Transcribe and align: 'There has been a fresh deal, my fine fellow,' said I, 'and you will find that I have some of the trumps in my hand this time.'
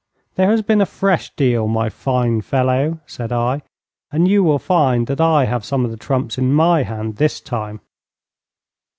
'There 0.33 0.49
has 0.49 0.63
been 0.63 0.81
a 0.81 0.85
fresh 0.87 1.29
deal, 1.35 1.67
my 1.67 1.87
fine 1.87 2.41
fellow,' 2.41 2.99
said 3.05 3.31
I, 3.31 3.61
'and 4.11 4.27
you 4.27 4.43
will 4.43 4.57
find 4.57 5.05
that 5.05 5.21
I 5.21 5.45
have 5.45 5.63
some 5.63 5.85
of 5.85 5.91
the 5.91 5.95
trumps 5.95 6.39
in 6.39 6.51
my 6.51 6.81
hand 6.81 7.17
this 7.17 7.39
time.' 7.39 7.81